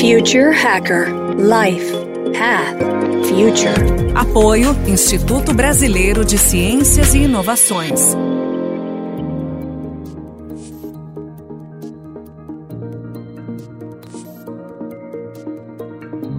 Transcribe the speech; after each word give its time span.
Future 0.00 0.52
Hacker 0.52 1.08
Life 1.38 1.92
Path 2.32 2.78
Future. 3.26 4.14
Apoio 4.14 4.70
Instituto 4.86 5.52
Brasileiro 5.52 6.24
de 6.24 6.38
Ciências 6.38 7.14
e 7.14 7.24
Inovações. 7.24 8.14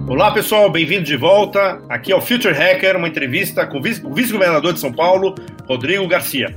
Olá 0.08 0.30
pessoal, 0.32 0.70
bem-vindo 0.70 1.04
de 1.04 1.16
volta. 1.18 1.82
Aqui 1.90 2.12
é 2.12 2.16
o 2.16 2.20
Future 2.22 2.54
Hacker, 2.54 2.96
uma 2.96 3.08
entrevista 3.08 3.66
com 3.66 3.76
o 3.76 3.82
vice-governador 3.82 4.72
de 4.72 4.80
São 4.80 4.90
Paulo, 4.90 5.34
Rodrigo 5.68 6.08
Garcia. 6.08 6.56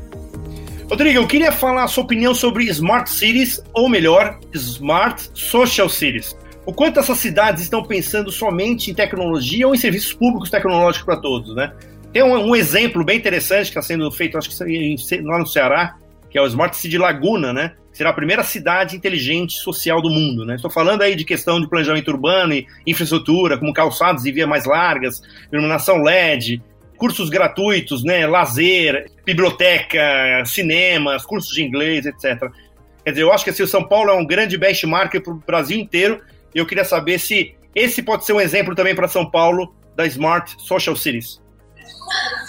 Rodrigo, 0.90 1.20
eu 1.20 1.28
queria 1.28 1.52
falar 1.52 1.84
a 1.84 1.88
sua 1.88 2.06
opinião 2.06 2.34
sobre 2.34 2.64
Smart 2.70 3.10
Cities, 3.10 3.62
ou 3.74 3.90
melhor, 3.90 4.40
Smart 4.54 5.30
Social 5.34 5.90
Cities. 5.90 6.34
O 6.66 6.73
quanto 6.73 7.00
essas 7.00 7.18
cidades 7.18 7.64
estão 7.64 7.84
pensando 7.84 8.31
somente 8.31 8.90
em 8.90 8.94
tecnologia 8.94 9.67
ou 9.67 9.76
em 9.76 9.77
serviços 9.77 10.13
públicos 10.13 10.49
tecnológicos 10.49 11.05
para 11.05 11.17
todos, 11.17 11.54
né? 11.55 11.73
Tem 12.13 12.23
um, 12.23 12.35
um, 12.35 12.55
exemplo 12.55 13.04
bem 13.04 13.17
interessante 13.17 13.66
que 13.66 13.77
está 13.77 13.81
sendo 13.81 14.09
feito, 14.12 14.38
acho 14.38 14.49
que 14.49 15.21
lá 15.23 15.40
no 15.40 15.48
Ceará, 15.48 15.95
que 16.30 16.38
é 16.38 16.41
o 16.41 16.48
Smart 16.48 16.77
City 16.77 16.98
Laguna, 16.98 17.52
né? 17.52 17.73
Será 17.91 18.12
a 18.12 18.13
primeira 18.13 18.44
cidade 18.44 18.95
inteligente 18.95 19.54
social 19.54 20.02
do 20.02 20.09
mundo, 20.09 20.45
né? 20.45 20.55
Estou 20.55 20.71
falando 20.71 21.02
aí 21.02 21.16
de 21.16 21.26
questão 21.26 21.59
de 21.59 21.68
planejamento 21.68 22.09
urbano 22.09 22.54
e 22.54 22.68
infraestrutura, 22.88 23.57
como 23.57 23.73
calçados 23.73 24.26
e 24.26 24.32
vias 24.32 24.48
mais 24.48 24.66
largas, 24.66 25.21
iluminação 25.52 26.02
LED, 26.02 26.62
cursos 26.98 27.30
gratuitos, 27.30 28.04
né, 28.04 28.26
lazer, 28.26 29.12
biblioteca, 29.26 29.99
cinemas, 30.45 31.26
cursos 31.26 31.54
de 31.54 31.62
inglês, 31.62 32.05
etc. 32.05 32.49
Quer 33.04 33.12
dizer, 33.12 33.23
eu 33.23 33.34
acho 33.34 33.43
que 33.43 33.49
assim, 33.49 33.63
o 33.63 33.68
São 33.68 33.84
Paulo 33.84 34.09
é 34.09 34.13
um 34.13 34.26
grande 34.26 34.57
benchmark 34.57 35.20
para 35.20 35.34
o 35.34 35.43
Brasil 35.45 35.77
inteiro 35.77 36.21
e 36.53 36.59
eu 36.59 36.66
queria 36.66 36.85
saber 36.85 37.20
se 37.20 37.55
esse 37.75 38.02
pode 38.02 38.25
ser 38.25 38.34
um 38.34 38.41
exemplo 38.41 38.75
também 38.75 38.95
para 38.95 39.07
São 39.07 39.30
Paulo 39.30 39.73
da 39.95 40.05
Smart 40.05 40.55
Social 40.60 40.95
Cities. 40.95 41.43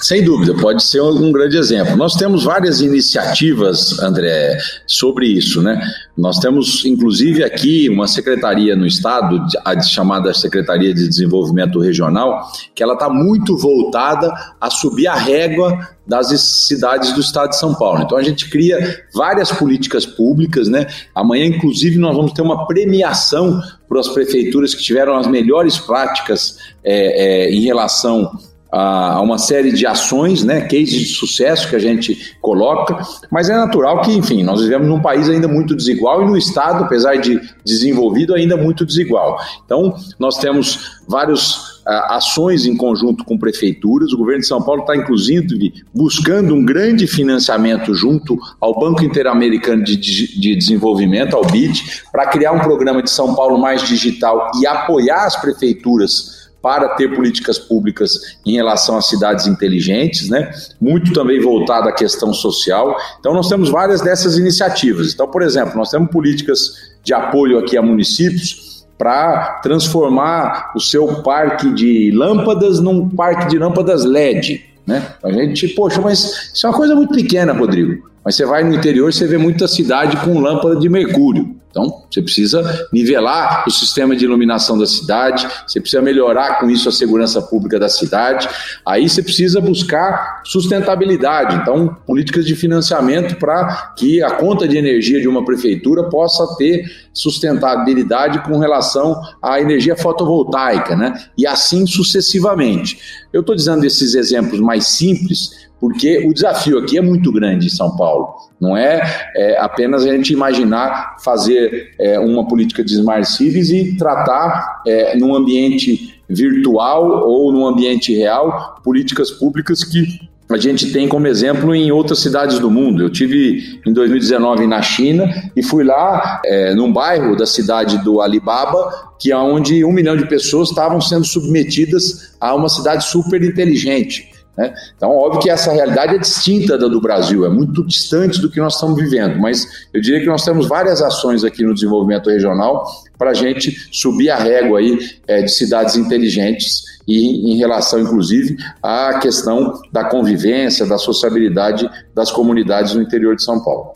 Sem 0.01 0.23
dúvida, 0.23 0.53
pode 0.55 0.83
ser 0.83 1.01
um 1.01 1.33
grande 1.33 1.57
exemplo. 1.57 1.97
Nós 1.97 2.15
temos 2.15 2.45
várias 2.45 2.83
iniciativas, 2.83 3.99
André, 4.01 4.59
sobre 4.87 5.27
isso, 5.27 5.63
né? 5.63 5.81
Nós 6.15 6.39
temos, 6.41 6.85
inclusive, 6.85 7.43
aqui 7.43 7.89
uma 7.89 8.07
secretaria 8.07 8.77
no 8.77 8.87
Estado, 8.87 9.41
a 9.65 9.81
chamada 9.81 10.35
Secretaria 10.35 10.93
de 10.93 11.09
Desenvolvimento 11.09 11.81
Regional, 11.81 12.47
que 12.75 12.83
ela 12.83 12.93
está 12.93 13.09
muito 13.09 13.57
voltada 13.57 14.31
a 14.61 14.69
subir 14.69 15.07
a 15.07 15.15
régua 15.15 15.89
das 16.07 16.29
cidades 16.69 17.13
do 17.13 17.21
Estado 17.21 17.51
de 17.51 17.59
São 17.59 17.75
Paulo. 17.75 18.03
Então, 18.03 18.19
a 18.19 18.23
gente 18.23 18.51
cria 18.51 19.07
várias 19.15 19.51
políticas 19.51 20.05
públicas, 20.05 20.69
né? 20.69 20.87
Amanhã, 21.15 21.47
inclusive, 21.47 21.97
nós 21.97 22.15
vamos 22.15 22.35
ter 22.35 22.43
uma 22.43 22.67
premiação 22.67 23.59
para 23.89 24.01
as 24.01 24.09
prefeituras 24.09 24.75
que 24.75 24.83
tiveram 24.83 25.17
as 25.17 25.27
melhores 25.27 25.79
práticas 25.79 26.59
é, 26.85 27.47
é, 27.47 27.51
em 27.51 27.63
relação 27.63 28.31
a, 28.75 29.21
uma 29.21 29.39
série 29.39 29.71
de 29.73 29.87
ações, 29.87 30.43
né, 30.43 30.63
cases 30.63 30.91
de 30.91 31.07
sucesso 31.07 31.69
que 31.69 31.77
a 31.77 31.79
gente 31.79 32.37
coloca, 32.41 32.99
mas 33.31 33.49
é 33.49 33.55
natural 33.55 34.03
que, 34.03 34.11
enfim, 34.13 34.43
nós 34.43 34.61
vivemos 34.61 34.89
num 34.89 35.01
país 35.01 35.29
ainda 35.29 35.47
muito 35.47 35.77
desigual 35.77 36.23
e 36.23 36.27
no 36.27 36.37
Estado, 36.37 36.83
apesar 36.83 37.17
de 37.17 37.41
desenvolvido, 37.65 38.35
ainda 38.35 38.57
muito 38.57 38.85
desigual. 38.85 39.39
Então, 39.65 39.95
nós 40.19 40.39
temos 40.39 41.01
vários 41.07 41.75
ações 41.87 42.67
em 42.67 42.77
conjunto 42.77 43.25
com 43.25 43.39
prefeituras. 43.39 44.13
O 44.13 44.19
governo 44.19 44.41
de 44.41 44.47
São 44.47 44.61
Paulo 44.61 44.81
está, 44.81 44.97
inclusive, 44.97 45.75
buscando 45.95 46.55
um 46.55 46.65
grande 46.65 47.07
financiamento 47.07 47.95
junto 47.95 48.39
ao 48.61 48.79
Banco 48.79 49.05
Interamericano 49.05 49.85
de, 49.85 49.97
de 49.97 50.57
Desenvolvimento, 50.57 51.37
ao 51.37 51.45
BID, 51.45 52.03
para 52.11 52.27
criar 52.27 52.53
um 52.53 52.61
programa 52.61 53.03
de 53.03 53.11
São 53.11 53.35
Paulo 53.35 53.59
mais 53.59 53.83
digital 53.83 54.51
e 54.61 54.67
apoiar 54.67 55.27
as 55.27 55.37
prefeituras 55.37 56.44
para 56.65 56.89
ter 56.95 57.15
políticas 57.15 57.59
públicas 57.59 58.39
em 58.47 58.55
relação 58.55 58.97
às 58.97 59.07
cidades 59.07 59.47
inteligentes, 59.47 60.31
né? 60.31 60.51
Muito 60.81 61.13
também 61.13 61.39
voltado 61.39 61.91
à 61.91 61.93
questão 61.93 62.33
social. 62.33 62.97
Então, 63.21 63.35
nós 63.35 63.51
temos 63.51 63.69
várias 63.69 64.01
dessas 64.01 64.39
iniciativas. 64.39 65.13
Então, 65.13 65.31
por 65.31 65.43
exemplo, 65.43 65.77
nós 65.77 65.91
temos 65.91 66.11
políticas 66.11 66.95
de 67.03 67.13
apoio 67.13 67.59
aqui 67.59 67.77
a 67.77 67.83
municípios 67.83 68.87
para 68.97 69.61
transformar 69.63 70.73
o 70.75 70.81
seu 70.81 71.21
parque 71.23 71.71
de 71.75 72.11
lâmpadas 72.13 72.81
num 72.81 73.11
parque 73.11 73.47
de 73.49 73.59
lâmpadas 73.59 74.03
LED. 74.03 74.65
Né? 74.87 75.07
A 75.23 75.31
gente, 75.31 75.69
poxa, 75.69 76.01
mas 76.01 76.51
isso 76.55 76.67
é 76.67 76.71
uma 76.71 76.77
coisa 76.77 76.97
muito 76.97 77.13
pequena, 77.13 77.53
Rodrigo. 77.53 78.09
Mas 78.25 78.37
você 78.37 78.47
vai 78.47 78.65
no 78.65 78.75
interior, 78.75 79.13
você 79.13 79.27
vê 79.27 79.37
muita 79.37 79.69
cidade 79.69 80.17
com 80.25 80.41
lâmpada 80.41 80.77
de 80.77 80.89
mercúrio. 80.89 81.55
Então, 81.75 82.05
você 82.09 82.23
precisa 82.23 82.89
nivelar 82.93 83.65
o 83.67 83.71
sistema 83.71 84.15
de 84.15 84.25
iluminação 84.25 84.79
da 84.79 84.87
cidade, 84.87 85.49
você 85.67 85.81
precisa 85.81 86.01
melhorar 86.01 86.61
com 86.61 86.71
isso 86.71 86.89
a 86.89 86.93
segurança 86.93 87.43
pública 87.43 87.81
da 87.81 87.89
cidade. 87.89 88.49
Aí 88.87 89.09
você 89.09 89.21
precisa 89.21 89.61
buscar 89.61 90.43
sustentabilidade, 90.45 91.57
então, 91.57 91.97
políticas 92.07 92.47
de 92.47 92.55
financiamento 92.55 93.37
para 93.41 93.93
que 93.99 94.23
a 94.23 94.31
conta 94.31 94.69
de 94.69 94.77
energia 94.77 95.21
de 95.21 95.27
uma 95.27 95.45
prefeitura 95.45 96.05
possa 96.05 96.47
ter 96.57 96.85
sustentabilidade 97.13 98.39
com 98.45 98.57
relação 98.59 99.21
à 99.43 99.61
energia 99.61 99.97
fotovoltaica, 99.97 100.95
né? 100.95 101.13
E 101.37 101.45
assim 101.45 101.89
sucessivamente. 101.89 103.01
Eu 103.33 103.41
estou 103.41 103.57
dizendo 103.57 103.85
esses 103.85 104.15
exemplos 104.15 104.61
mais 104.61 104.87
simples 104.87 105.65
porque 105.85 106.27
o 106.27 106.33
desafio 106.33 106.79
aqui 106.79 106.97
é 106.97 107.03
muito 107.03 107.31
grande 107.31 107.67
em 107.67 107.69
São 107.69 107.95
Paulo. 107.95 108.29
Não 108.59 108.75
é, 108.75 109.03
é 109.37 109.61
apenas 109.61 110.07
a 110.07 110.11
gente 110.11 110.33
imaginar 110.33 111.17
fazer 111.23 111.91
é, 112.01 112.19
uma 112.19 112.49
política 112.49 112.83
de 112.83 112.95
smart 112.95 113.29
cities 113.29 113.69
e 113.69 113.95
tratar 113.99 114.81
é, 114.87 115.15
num 115.15 115.35
ambiente 115.35 116.23
virtual 116.27 117.29
ou 117.29 117.53
num 117.53 117.67
ambiente 117.67 118.15
real 118.15 118.77
políticas 118.83 119.31
públicas 119.31 119.85
que 119.85 120.07
a 120.49 120.57
gente 120.57 120.91
tem 120.91 121.07
como 121.07 121.27
exemplo 121.27 121.75
em 121.75 121.93
outras 121.93 122.21
cidades 122.21 122.59
do 122.59 122.71
mundo. 122.71 123.03
Eu 123.03 123.11
tive 123.11 123.79
em 123.87 123.93
2019 123.93 124.67
na 124.67 124.81
China 124.81 125.29
e 125.55 125.63
fui 125.63 125.85
lá 125.85 126.41
é, 126.47 126.75
num 126.75 126.91
bairro 126.91 127.37
da 127.37 127.45
cidade 127.45 128.03
do 128.03 128.23
Alibaba, 128.23 128.91
que 129.21 129.31
é 129.31 129.37
onde 129.37 129.85
um 129.85 129.93
milhão 129.93 130.17
de 130.17 130.27
pessoas 130.27 130.71
estavam 130.71 130.99
sendo 130.99 131.27
submetidas 131.27 132.35
a 132.41 132.55
uma 132.55 132.71
cidade 132.71 133.05
super 133.05 133.43
inteligente. 133.43 134.33
Né? 134.57 134.73
Então, 134.97 135.11
óbvio 135.11 135.41
que 135.41 135.51
essa 135.51 135.73
realidade 135.73 136.15
é 136.15 136.19
distinta 136.19 136.79
da 136.79 136.87
do 136.87 137.01
Brasil, 137.01 137.45
é 137.45 137.49
muito 137.49 137.85
distante 137.85 138.41
do 138.41 138.49
que 138.49 138.61
nós 138.61 138.75
estamos 138.75 138.97
vivendo, 138.97 139.39
mas 139.41 139.89
eu 139.93 140.01
diria 140.01 140.21
que 140.21 140.27
nós 140.27 140.45
temos 140.45 140.69
várias 140.69 141.03
ações 141.03 141.43
aqui 141.43 141.65
no 141.65 141.75
desenvolvimento 141.75 142.31
regional 142.31 142.87
para 143.19 143.31
a 143.31 143.35
gente 143.35 143.89
subir 143.91 144.31
a 144.31 144.37
régua 144.37 144.79
aí, 144.79 144.99
é, 145.27 145.43
de 145.43 145.51
cidades 145.51 145.97
inteligentes 145.97 146.85
e 147.07 147.53
em 147.53 147.57
relação, 147.59 148.01
inclusive, 148.01 148.57
à 148.83 149.19
questão 149.19 149.81
da 149.93 150.05
convivência, 150.05 150.87
da 150.87 150.99
sociabilidade 150.99 151.89
das 152.15 152.31
comunidades 152.31 152.95
no 152.95 153.03
interior 153.03 153.37
de 153.37 153.43
São 153.43 153.63
Paulo. 153.63 153.95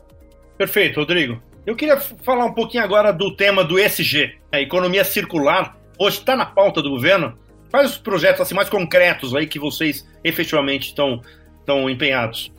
Perfeito, 0.57 1.01
Rodrigo. 1.01 1.41
Eu 1.65 1.77
queria 1.77 1.99
falar 1.99 2.47
um 2.47 2.55
pouquinho 2.55 2.83
agora 2.83 3.13
do 3.13 3.35
tema 3.37 3.63
do 3.63 3.79
ESG, 3.79 4.33
a 4.51 4.61
economia 4.61 5.05
circular. 5.05 5.77
Hoje 5.99 6.19
está 6.19 6.37
na 6.37 6.47
pauta 6.47 6.83
do 6.83 6.91
governo. 6.91 7.35
Quais 7.71 7.91
os 7.91 7.99
projetos 7.99 8.41
assim, 8.41 8.55
mais 8.55 8.69
concretos 8.69 9.35
aí 9.35 9.47
que 9.47 9.59
vocês 9.59 10.07
efetivamente 10.25 10.89
estão, 10.89 11.21
estão 11.61 11.89
empenhados? 11.89 12.51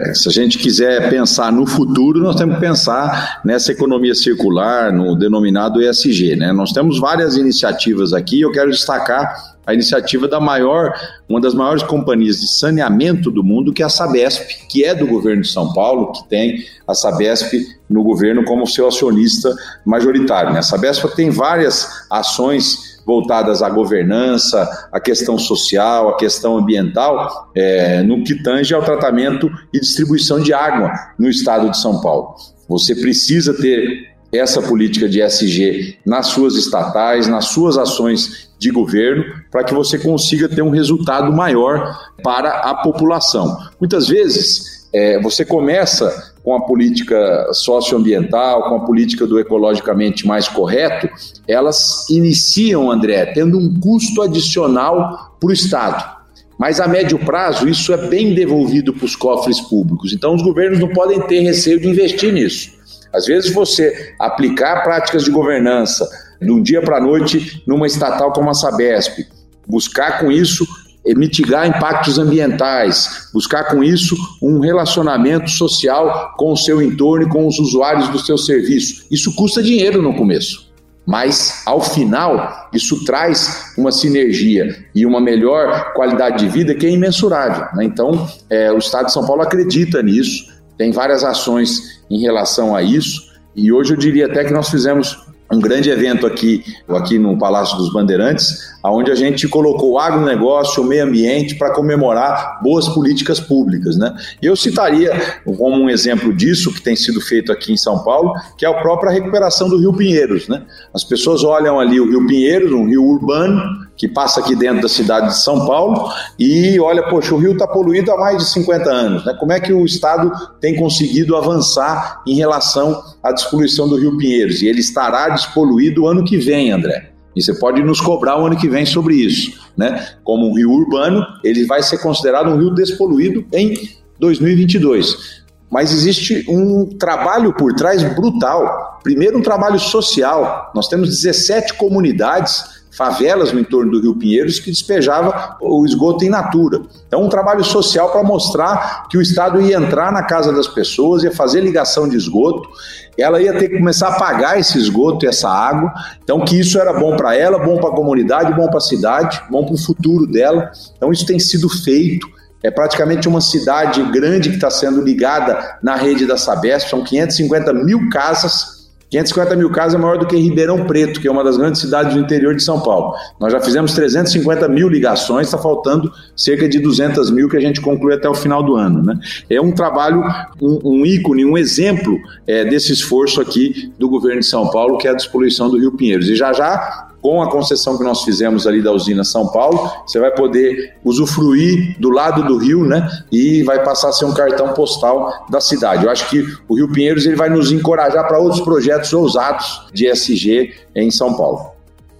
É, 0.00 0.14
se 0.14 0.28
a 0.28 0.32
gente 0.32 0.58
quiser 0.58 1.10
pensar 1.10 1.50
no 1.50 1.66
futuro, 1.66 2.20
nós 2.20 2.36
temos 2.36 2.54
que 2.54 2.60
pensar 2.60 3.40
nessa 3.44 3.72
economia 3.72 4.14
circular, 4.14 4.92
no 4.92 5.16
denominado 5.16 5.82
ESG. 5.82 6.36
Né? 6.36 6.52
Nós 6.52 6.70
temos 6.70 7.00
várias 7.00 7.36
iniciativas 7.36 8.12
aqui, 8.12 8.40
eu 8.40 8.52
quero 8.52 8.70
destacar 8.70 9.56
a 9.66 9.74
iniciativa 9.74 10.28
da 10.28 10.40
maior, 10.40 10.94
uma 11.28 11.40
das 11.40 11.52
maiores 11.52 11.82
companhias 11.82 12.40
de 12.40 12.46
saneamento 12.46 13.28
do 13.30 13.42
mundo, 13.42 13.72
que 13.72 13.82
é 13.82 13.86
a 13.86 13.88
Sabesp, 13.88 14.66
que 14.68 14.84
é 14.84 14.94
do 14.94 15.06
governo 15.06 15.42
de 15.42 15.48
São 15.48 15.72
Paulo, 15.72 16.12
que 16.12 16.28
tem 16.28 16.64
a 16.86 16.94
Sabesp 16.94 17.66
no 17.90 18.02
governo 18.04 18.44
como 18.44 18.66
seu 18.66 18.86
acionista 18.86 19.52
majoritário. 19.84 20.52
Né? 20.52 20.60
A 20.60 20.62
Sabesp 20.62 21.04
tem 21.16 21.28
várias 21.28 22.06
ações 22.08 22.87
voltadas 23.08 23.62
à 23.62 23.70
governança, 23.70 24.68
à 24.92 25.00
questão 25.00 25.38
social, 25.38 26.10
à 26.10 26.16
questão 26.18 26.58
ambiental, 26.58 27.50
é, 27.54 28.02
no 28.02 28.22
que 28.22 28.42
tange 28.42 28.74
ao 28.74 28.82
tratamento 28.82 29.50
e 29.72 29.80
distribuição 29.80 30.38
de 30.38 30.52
água 30.52 30.92
no 31.18 31.26
estado 31.26 31.70
de 31.70 31.80
São 31.80 32.02
Paulo. 32.02 32.34
Você 32.68 32.94
precisa 32.94 33.54
ter 33.54 34.10
essa 34.30 34.60
política 34.60 35.08
de 35.08 35.22
SG 35.22 35.96
nas 36.04 36.26
suas 36.26 36.54
estatais, 36.54 37.26
nas 37.26 37.46
suas 37.46 37.78
ações 37.78 38.50
de 38.58 38.70
governo, 38.70 39.24
para 39.50 39.64
que 39.64 39.72
você 39.72 39.98
consiga 39.98 40.46
ter 40.46 40.60
um 40.60 40.68
resultado 40.68 41.32
maior 41.32 41.98
para 42.22 42.58
a 42.58 42.74
população. 42.74 43.56
Muitas 43.80 44.06
vezes, 44.06 44.86
é, 44.92 45.18
você 45.22 45.46
começa 45.46 46.34
com 46.48 46.54
a 46.54 46.62
política 46.62 47.52
socioambiental, 47.52 48.70
com 48.70 48.76
a 48.76 48.80
política 48.80 49.26
do 49.26 49.38
ecologicamente 49.38 50.26
mais 50.26 50.48
correto, 50.48 51.06
elas 51.46 52.08
iniciam, 52.08 52.90
André, 52.90 53.26
tendo 53.34 53.58
um 53.58 53.78
custo 53.78 54.22
adicional 54.22 55.36
para 55.38 55.50
o 55.50 55.52
Estado. 55.52 56.16
Mas 56.58 56.80
a 56.80 56.88
médio 56.88 57.18
prazo, 57.18 57.68
isso 57.68 57.92
é 57.92 58.08
bem 58.08 58.32
devolvido 58.34 58.94
para 58.94 59.04
os 59.04 59.14
cofres 59.14 59.60
públicos. 59.60 60.14
Então, 60.14 60.34
os 60.34 60.40
governos 60.40 60.80
não 60.80 60.88
podem 60.88 61.20
ter 61.20 61.40
receio 61.40 61.78
de 61.78 61.86
investir 61.86 62.32
nisso. 62.32 62.70
Às 63.12 63.26
vezes, 63.26 63.52
você 63.52 64.14
aplicar 64.18 64.82
práticas 64.82 65.24
de 65.24 65.30
governança, 65.30 66.08
de 66.40 66.50
um 66.50 66.62
dia 66.62 66.80
para 66.80 66.96
a 66.96 67.00
noite 67.02 67.62
numa 67.66 67.86
estatal 67.86 68.32
como 68.32 68.48
a 68.48 68.54
Sabesp. 68.54 69.18
Buscar 69.66 70.18
com 70.20 70.32
isso 70.32 70.66
mitigar 71.14 71.66
impactos 71.66 72.18
ambientais, 72.18 73.28
buscar 73.32 73.64
com 73.64 73.82
isso 73.82 74.16
um 74.42 74.60
relacionamento 74.60 75.50
social 75.50 76.34
com 76.36 76.52
o 76.52 76.56
seu 76.56 76.82
entorno 76.82 77.26
e 77.26 77.28
com 77.28 77.46
os 77.46 77.58
usuários 77.58 78.08
do 78.08 78.18
seu 78.18 78.36
serviço. 78.36 79.06
Isso 79.10 79.34
custa 79.34 79.62
dinheiro 79.62 80.02
no 80.02 80.14
começo, 80.14 80.70
mas 81.06 81.62
ao 81.64 81.80
final 81.80 82.68
isso 82.72 83.04
traz 83.04 83.72
uma 83.76 83.90
sinergia 83.90 84.86
e 84.94 85.06
uma 85.06 85.20
melhor 85.20 85.92
qualidade 85.94 86.44
de 86.44 86.50
vida 86.50 86.74
que 86.74 86.86
é 86.86 86.90
imensurável. 86.90 87.66
Né? 87.74 87.84
Então, 87.84 88.28
é, 88.50 88.70
o 88.72 88.78
Estado 88.78 89.06
de 89.06 89.12
São 89.12 89.26
Paulo 89.26 89.42
acredita 89.42 90.02
nisso, 90.02 90.52
tem 90.76 90.92
várias 90.92 91.24
ações 91.24 92.02
em 92.10 92.20
relação 92.20 92.74
a 92.74 92.82
isso, 92.82 93.28
e 93.56 93.72
hoje 93.72 93.94
eu 93.94 93.96
diria 93.96 94.26
até 94.26 94.44
que 94.44 94.52
nós 94.52 94.68
fizemos 94.68 95.27
um 95.50 95.60
grande 95.60 95.88
evento 95.88 96.26
aqui, 96.26 96.62
aqui 96.88 97.18
no 97.18 97.38
Palácio 97.38 97.76
dos 97.78 97.92
Bandeirantes, 97.92 98.76
onde 98.84 99.10
a 99.10 99.14
gente 99.14 99.48
colocou 99.48 99.92
o 99.92 99.98
agronegócio, 99.98 100.82
o 100.82 100.86
meio 100.86 101.04
ambiente 101.04 101.54
para 101.54 101.72
comemorar 101.72 102.60
boas 102.62 102.88
políticas 102.88 103.40
públicas. 103.40 103.96
Né? 103.96 104.14
E 104.42 104.46
eu 104.46 104.54
citaria 104.54 105.40
como 105.44 105.76
um 105.76 105.88
exemplo 105.88 106.34
disso, 106.34 106.72
que 106.72 106.82
tem 106.82 106.94
sido 106.94 107.20
feito 107.20 107.50
aqui 107.50 107.72
em 107.72 107.76
São 107.76 108.04
Paulo, 108.04 108.34
que 108.56 108.66
é 108.66 108.68
a 108.68 108.74
própria 108.74 109.10
recuperação 109.10 109.68
do 109.68 109.78
Rio 109.78 109.94
Pinheiros. 109.94 110.48
Né? 110.48 110.62
As 110.92 111.02
pessoas 111.02 111.42
olham 111.42 111.80
ali 111.80 111.98
o 111.98 112.08
Rio 112.08 112.26
Pinheiros, 112.26 112.70
um 112.72 112.86
rio 112.86 113.04
urbano, 113.04 113.87
que 113.98 114.06
passa 114.06 114.38
aqui 114.38 114.54
dentro 114.54 114.80
da 114.80 114.88
cidade 114.88 115.26
de 115.26 115.38
São 115.38 115.66
Paulo, 115.66 116.08
e 116.38 116.78
olha, 116.78 117.02
poxa, 117.02 117.34
o 117.34 117.38
rio 117.38 117.52
está 117.52 117.66
poluído 117.66 118.12
há 118.12 118.16
mais 118.16 118.38
de 118.38 118.50
50 118.50 118.88
anos. 118.88 119.26
Né? 119.26 119.36
Como 119.38 119.52
é 119.52 119.58
que 119.58 119.72
o 119.72 119.84
Estado 119.84 120.30
tem 120.60 120.76
conseguido 120.76 121.36
avançar 121.36 122.22
em 122.24 122.36
relação 122.36 123.02
à 123.20 123.32
despoluição 123.32 123.88
do 123.88 123.96
Rio 123.96 124.16
Pinheiros? 124.16 124.62
E 124.62 124.68
ele 124.68 124.78
estará 124.78 125.30
despoluído 125.30 126.04
o 126.04 126.06
ano 126.06 126.24
que 126.24 126.36
vem, 126.36 126.70
André. 126.70 127.10
E 127.34 127.42
você 127.42 127.52
pode 127.52 127.82
nos 127.82 128.00
cobrar 128.00 128.40
o 128.40 128.46
ano 128.46 128.56
que 128.56 128.68
vem 128.68 128.86
sobre 128.86 129.16
isso. 129.16 129.60
Né? 129.76 130.06
Como 130.22 130.48
um 130.48 130.54
rio 130.54 130.70
urbano, 130.70 131.24
ele 131.42 131.66
vai 131.66 131.82
ser 131.82 131.98
considerado 131.98 132.50
um 132.50 132.56
rio 132.56 132.70
despoluído 132.70 133.44
em 133.52 133.74
2022. 134.20 135.44
Mas 135.70 135.92
existe 135.92 136.44
um 136.48 136.86
trabalho 136.86 137.52
por 137.52 137.74
trás 137.74 138.02
brutal. 138.14 139.00
Primeiro, 139.02 139.38
um 139.38 139.42
trabalho 139.42 139.78
social. 139.78 140.70
Nós 140.74 140.88
temos 140.88 141.08
17 141.08 141.74
comunidades 141.74 142.77
favelas 142.90 143.52
no 143.52 143.60
entorno 143.60 143.92
do 143.92 144.00
Rio 144.00 144.14
Pinheiros 144.16 144.58
que 144.58 144.70
despejava 144.70 145.56
o 145.60 145.84
esgoto 145.84 146.24
em 146.24 146.28
natura. 146.28 146.82
Então, 147.06 147.22
um 147.22 147.28
trabalho 147.28 147.64
social 147.64 148.10
para 148.10 148.22
mostrar 148.22 149.06
que 149.08 149.16
o 149.16 149.22
Estado 149.22 149.60
ia 149.60 149.76
entrar 149.76 150.12
na 150.12 150.22
casa 150.22 150.52
das 150.52 150.66
pessoas, 150.66 151.22
ia 151.22 151.32
fazer 151.32 151.60
ligação 151.60 152.08
de 152.08 152.16
esgoto, 152.16 152.68
ela 153.16 153.40
ia 153.40 153.56
ter 153.58 153.68
que 153.68 153.78
começar 153.78 154.08
a 154.08 154.18
pagar 154.18 154.58
esse 154.58 154.78
esgoto 154.78 155.24
e 155.24 155.28
essa 155.28 155.48
água. 155.48 155.92
Então, 156.22 156.44
que 156.44 156.58
isso 156.58 156.78
era 156.78 156.92
bom 156.92 157.16
para 157.16 157.34
ela, 157.34 157.58
bom 157.58 157.78
para 157.78 157.90
a 157.90 157.94
comunidade, 157.94 158.54
bom 158.54 158.68
para 158.68 158.78
a 158.78 158.80
cidade, 158.80 159.42
bom 159.50 159.64
para 159.64 159.74
o 159.74 159.78
futuro 159.78 160.26
dela. 160.26 160.70
Então, 160.96 161.12
isso 161.12 161.26
tem 161.26 161.38
sido 161.38 161.68
feito. 161.68 162.26
É 162.62 162.70
praticamente 162.70 163.28
uma 163.28 163.40
cidade 163.40 164.02
grande 164.10 164.48
que 164.48 164.56
está 164.56 164.70
sendo 164.70 165.00
ligada 165.00 165.78
na 165.82 165.94
rede 165.94 166.26
da 166.26 166.36
Sabesp, 166.36 166.90
são 166.90 167.04
550 167.04 167.72
mil 167.72 168.08
casas 168.08 168.77
550 169.10 169.56
mil 169.56 169.70
casas 169.70 169.94
é 169.94 169.98
maior 169.98 170.18
do 170.18 170.26
que 170.26 170.36
Ribeirão 170.36 170.84
Preto, 170.84 171.20
que 171.20 171.28
é 171.28 171.30
uma 171.30 171.42
das 171.42 171.56
grandes 171.56 171.80
cidades 171.80 172.14
do 172.14 172.20
interior 172.20 172.54
de 172.54 172.62
São 172.62 172.80
Paulo. 172.80 173.14
Nós 173.40 173.52
já 173.52 173.60
fizemos 173.60 173.92
350 173.92 174.68
mil 174.68 174.88
ligações, 174.88 175.46
está 175.46 175.58
faltando 175.58 176.12
cerca 176.36 176.68
de 176.68 176.78
200 176.78 177.30
mil 177.30 177.48
que 177.48 177.56
a 177.56 177.60
gente 177.60 177.80
conclui 177.80 178.14
até 178.14 178.28
o 178.28 178.34
final 178.34 178.62
do 178.62 178.76
ano. 178.76 179.02
Né? 179.02 179.18
É 179.48 179.60
um 179.60 179.72
trabalho, 179.72 180.22
um, 180.60 180.80
um 180.84 181.06
ícone, 181.06 181.44
um 181.44 181.56
exemplo 181.56 182.18
é, 182.46 182.64
desse 182.64 182.92
esforço 182.92 183.40
aqui 183.40 183.90
do 183.98 184.08
governo 184.08 184.40
de 184.40 184.46
São 184.46 184.68
Paulo, 184.70 184.98
que 184.98 185.08
é 185.08 185.10
a 185.10 185.14
despoluição 185.14 185.70
do 185.70 185.78
Rio 185.78 185.92
Pinheiros. 185.92 186.28
E 186.28 186.36
já 186.36 186.52
já 186.52 187.07
com 187.20 187.42
a 187.42 187.50
concessão 187.50 187.98
que 187.98 188.04
nós 188.04 188.22
fizemos 188.22 188.66
ali 188.66 188.82
da 188.82 188.92
usina 188.92 189.24
São 189.24 189.48
Paulo, 189.48 189.90
você 190.06 190.20
vai 190.20 190.30
poder 190.30 190.96
usufruir 191.04 191.98
do 191.98 192.10
lado 192.10 192.44
do 192.44 192.58
rio, 192.58 192.84
né? 192.84 193.08
E 193.30 193.62
vai 193.62 193.82
passar 193.82 194.10
a 194.10 194.12
ser 194.12 194.24
um 194.24 194.34
cartão 194.34 194.72
postal 194.72 195.46
da 195.50 195.60
cidade. 195.60 196.04
Eu 196.04 196.10
acho 196.10 196.28
que 196.28 196.44
o 196.68 196.76
Rio 196.76 196.90
Pinheiros 196.90 197.26
ele 197.26 197.36
vai 197.36 197.48
nos 197.48 197.72
encorajar 197.72 198.26
para 198.26 198.38
outros 198.38 198.60
projetos 198.60 199.12
ousados 199.12 199.86
de 199.92 200.06
SG 200.06 200.74
em 200.94 201.10
São 201.10 201.34
Paulo. 201.34 201.72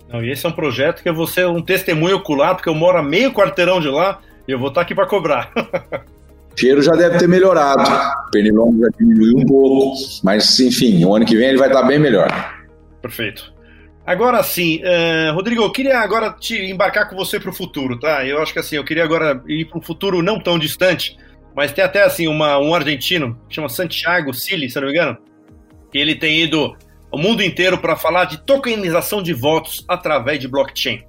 Não, 0.08 0.24
e 0.24 0.30
esse 0.30 0.46
é 0.46 0.48
um 0.48 0.52
projeto 0.52 1.02
que 1.02 1.08
eu 1.08 1.14
vou 1.14 1.26
ser 1.26 1.46
um 1.46 1.62
testemunho 1.62 2.16
ocular, 2.16 2.54
porque 2.54 2.68
eu 2.68 2.74
moro 2.74 2.98
a 2.98 3.02
meio 3.02 3.32
quarteirão 3.32 3.80
de 3.80 3.88
lá 3.88 4.20
e 4.46 4.52
eu 4.52 4.58
vou 4.58 4.68
estar 4.68 4.80
aqui 4.80 4.94
para 4.94 5.06
cobrar. 5.06 5.52
O 6.50 6.60
cheiro 6.60 6.82
já 6.82 6.90
deve 6.90 7.18
ter 7.18 7.28
melhorado, 7.28 7.88
o 7.88 8.30
pernilongo 8.32 8.80
já 8.80 8.88
diminuiu 8.98 9.36
um 9.36 9.46
pouco, 9.46 9.96
mas 10.24 10.58
enfim, 10.58 11.04
o 11.04 11.14
ano 11.14 11.24
que 11.24 11.36
vem 11.36 11.50
ele 11.50 11.56
vai 11.56 11.68
estar 11.68 11.84
bem 11.84 12.00
melhor. 12.00 12.26
Perfeito. 13.00 13.52
Agora 14.08 14.42
sim, 14.42 14.80
uh, 14.80 15.34
Rodrigo, 15.34 15.62
eu 15.62 15.70
queria 15.70 15.98
agora 15.98 16.32
te 16.32 16.56
embarcar 16.56 17.10
com 17.10 17.14
você 17.14 17.38
para 17.38 17.50
o 17.50 17.52
futuro, 17.52 18.00
tá? 18.00 18.24
Eu 18.24 18.40
acho 18.40 18.54
que 18.54 18.58
assim, 18.58 18.76
eu 18.76 18.82
queria 18.82 19.04
agora 19.04 19.42
ir 19.46 19.66
para 19.66 19.78
um 19.78 19.82
futuro 19.82 20.22
não 20.22 20.40
tão 20.40 20.58
distante, 20.58 21.14
mas 21.54 21.72
tem 21.72 21.84
até 21.84 22.02
assim 22.02 22.26
uma, 22.26 22.58
um 22.58 22.74
argentino 22.74 23.38
que 23.46 23.56
chama 23.56 23.68
Santiago 23.68 24.32
Sili, 24.32 24.70
se 24.70 24.80
não 24.80 24.86
me 24.86 24.94
engano, 24.94 25.18
que 25.92 25.98
ele 25.98 26.14
tem 26.14 26.40
ido 26.40 26.74
o 27.12 27.18
mundo 27.18 27.42
inteiro 27.42 27.76
para 27.76 27.96
falar 27.96 28.24
de 28.24 28.38
tokenização 28.46 29.22
de 29.22 29.34
votos 29.34 29.84
através 29.86 30.40
de 30.40 30.48
blockchain. 30.48 31.02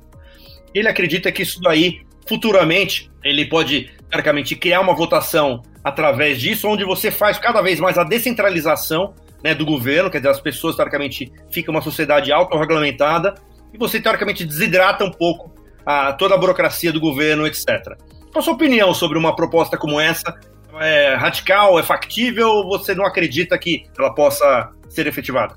Ele 0.75 0.89
acredita 0.89 1.31
que 1.31 1.43
isso 1.43 1.61
daí, 1.61 2.01
futuramente, 2.27 3.09
ele 3.23 3.45
pode, 3.45 3.89
teoricamente, 4.09 4.57
criar 4.57 4.81
uma 4.81 4.93
votação 4.93 5.63
através 5.85 6.37
disso, 6.37 6.67
onde 6.67 6.83
você 6.83 7.09
faz 7.09 7.39
cada 7.39 7.61
vez 7.61 7.79
mais 7.79 7.97
a 7.97 8.03
descentralização 8.03 9.13
né, 9.43 9.53
do 9.53 9.65
governo, 9.65 10.09
quer 10.09 10.17
dizer, 10.17 10.29
as 10.29 10.41
pessoas, 10.41 10.75
teoricamente, 10.75 11.31
ficam 11.51 11.73
uma 11.73 11.81
sociedade 11.81 12.31
autorregulamentada 12.31 13.35
e 13.73 13.77
você, 13.77 13.99
teoricamente, 13.99 14.45
desidrata 14.45 15.03
um 15.03 15.11
pouco 15.11 15.53
a, 15.85 16.13
toda 16.13 16.35
a 16.35 16.37
burocracia 16.37 16.91
do 16.91 16.99
governo, 16.99 17.47
etc. 17.47 17.97
Qual 18.31 18.39
a 18.39 18.41
sua 18.41 18.53
opinião 18.53 18.93
sobre 18.93 19.17
uma 19.17 19.35
proposta 19.35 19.77
como 19.77 19.99
essa? 19.99 20.37
É 20.81 21.15
radical, 21.15 21.79
é 21.79 21.83
factível 21.83 22.47
ou 22.47 22.69
você 22.69 22.93
não 22.93 23.05
acredita 23.05 23.57
que 23.57 23.83
ela 23.97 24.13
possa 24.13 24.71
ser 24.87 25.07
efetivada? 25.07 25.55